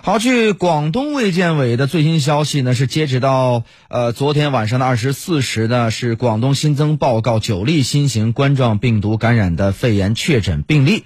[0.00, 11.04] 好，据广东卫健委的最新消息呢，是截止到呃昨天晚上的二十四时呢，是广东新增报告九例新型冠状病毒感染的肺炎确诊病例。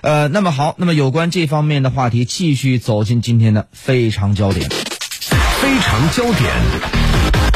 [0.00, 4.70] 呃，那么好，那么有关这方面的话题，继续走进今天的非常焦点。
[5.60, 7.49] 非常焦点。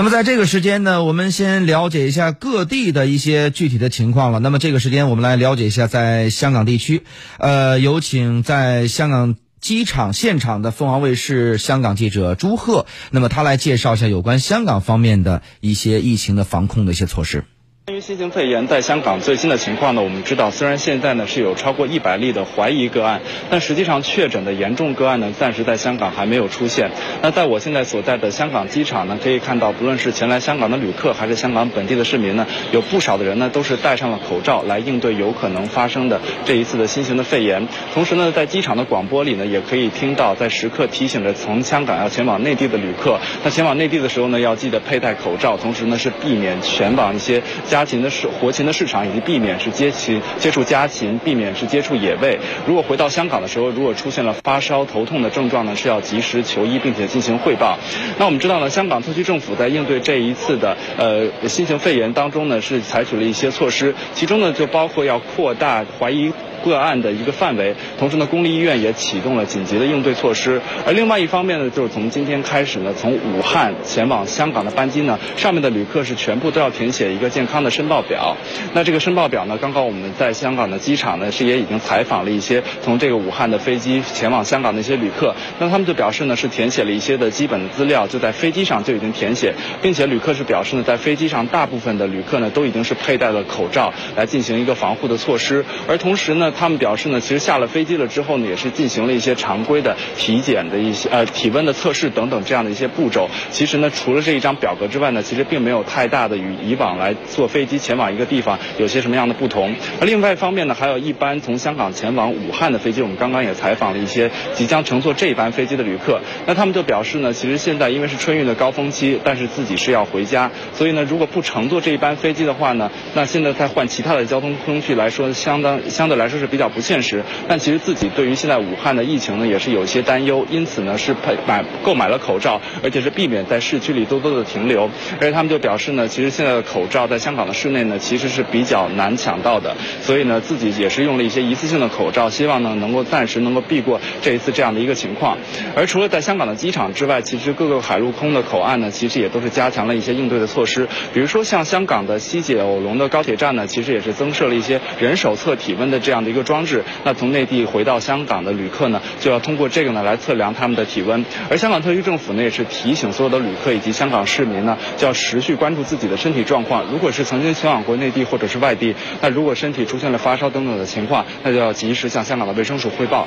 [0.00, 4.38] 那么在这个时间呢，我们先了解一下各地的一些具体的情况了。
[4.38, 7.02] 那么这个时间，我们来了解一下在香港地区，
[7.40, 17.42] 呃，有请在香港机场现场的凤凰卫视香港记者朱贺，那么他来介绍一下有关香港方面的一些疫情的防控的一些措施。
[17.88, 26.90] 关于新型肺炎在香港最新的情况呢，我们知道，虽然现在呢是有超过一百例的怀疑个案，但实际上确诊的严重个案呢，暂时在香港还没有出现。
[27.22, 37.66] 那在我现在所在的香港机场呢，可以看到，不论是前来香港的旅客，还是香港本地的市民呢，有不少的人呢都是戴上了口罩来应对有可能发生的这一次的新型的肺炎。
[37.94, 47.42] 同时呢，在机场的广播里呢，也可以听到在时刻提醒着从香港要前往内地的旅客，那前往内地的时候呢，要记得佩戴口罩，同时呢是避免前往一些
[47.78, 52.36] 家禽的市活禽的市场，以及避免是接禽接触家禽，避免是接触野味。
[52.66, 57.78] 如果回到香港的时候，如果出现了发烧、头痛的症状呢，是要及时求医，并且进行汇报。
[58.18, 66.32] 那我们知道呢，香港特区政府在应对这一次的呃新型肺炎当中呢，是采取了一些措施，其中呢就包括要扩大怀疑。
[66.64, 70.60] 个案的一个范围，同时呢，公立医院也启动了紧急的应对措施。
[70.86, 78.36] 而另外一方面呢，就是从今天开始呢，从武汉前往香港的班机呢，上面的旅客是全部都要填写一个健康的申报表。
[78.74, 85.34] 那这个申报表呢，刚刚我们在香港的机场呢，是也已经采访了一些从这个武汉的飞机前往香港的一些旅客。
[85.58, 95.64] 那他们就表示呢，是填写了一些的基本的资料，就在飞机上就已经填写，并且旅客是表示呢，在飞机上大部分的旅客呢，都已经是佩戴了口罩来进行一个防护的措施。
[95.86, 103.28] 而同时呢，他们表示呢，其实下了飞机了之后呢，也是进行了一些常规的体检的一些呃体温的测试等等这样的一些步骤。
[103.50, 109.74] 其实呢，除了这一张表格之外呢，其实并没有太大的与以往来坐飞机前往一个地方有些什么样的不同。
[110.00, 116.20] 而另外一方面呢，还有一般从香港前往武汉的飞机，我们刚刚也采访了一些即将乘坐这一班飞机的旅客。
[116.46, 126.68] 那他们就表示呢，其实现在因为是春运的高峰期，但是自己是要回家，所以呢，如果不乘坐这一班飞机的话呢，那现在再换其他的交通工具来说，相当相对来说是比较。
[126.68, 134.84] 不现实，但其实自己对于现在武汉的疫情呢，也是有一些担忧，因此呢是配买购买了口罩，而且是避免在市区里多多的停留。
[135.18, 145.38] 而且他们就表示呢，其实现在的口罩在香港的市内呢，其实是比较难抢到的，所以呢自己也是用了一些一次性的口罩，希望呢能够暂时能够避过这一次这样的一个情况。
[145.74, 150.86] 而除了在香港的机场之外，其实各个海陆空的口岸呢，其实也都是加强了一些应对的措施。
[151.14, 156.58] 比如说像香港的西九龙的高铁站呢，其实也是增设了一些人手测体温的这样的一个装。
[156.64, 161.24] 置，那从内地回到香港的旅客呢，就要通过这个呢来测量他们的体温。
[161.48, 166.84] 而香港特区政府呢，也是提醒所有的旅客以及香港市民呢，就要持续关注自己的身体状况。
[166.92, 173.26] 如果是曾经前往过内地或者是外地，那如果身体出现了发烧等等的情况，那就要及时向香港的卫生署汇报。